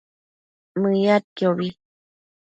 Mëyadquiobi 0.81 1.67